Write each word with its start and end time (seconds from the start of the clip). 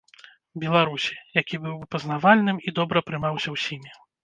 Беларусі, 0.63 1.13
які 1.41 1.59
быў 1.67 1.77
бы 1.83 1.89
пазнавальным 1.97 2.63
і 2.67 2.77
добра 2.81 3.07
прымаўся 3.13 3.57
ўсімі. 3.57 3.89